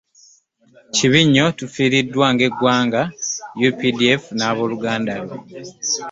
Kibi 0.93 1.19
nnyo 1.25 1.45
tufiiriddwa 1.57 2.25
ng'eggwanga, 2.33 3.01
UPDF 3.67 4.23
n'abooluganda 4.37 5.13
lwe 5.23 5.37